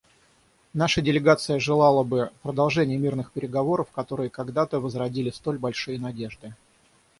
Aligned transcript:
Наша 0.73 0.99
делегация 1.03 1.59
желала 1.59 2.03
бы 2.03 2.31
продолжения 2.41 2.97
мирных 2.97 3.31
переговоров, 3.31 3.91
которые 3.91 4.31
когдато 4.31 4.79
возродили 4.79 5.29
столь 5.29 5.59
большие 5.59 5.99
надежды. 5.99 6.55